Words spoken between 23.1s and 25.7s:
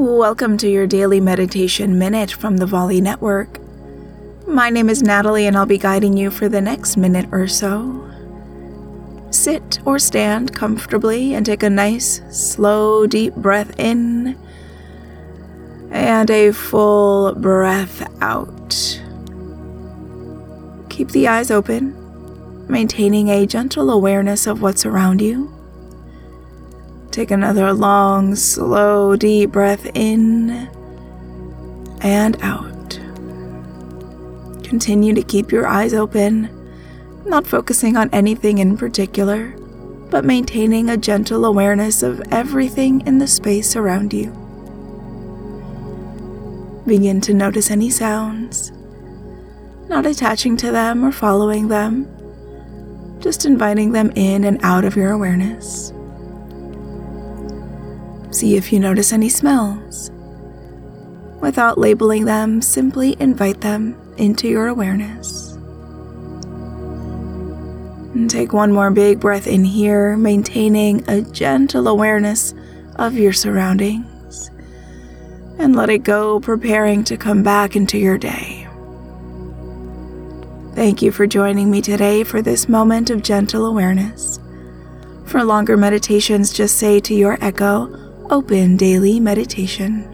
a gentle awareness of what's around you.